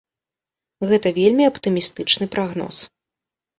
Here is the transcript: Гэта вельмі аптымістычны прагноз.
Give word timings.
Гэта 0.91 1.07
вельмі 1.19 1.43
аптымістычны 1.51 2.25
прагноз. 2.39 2.83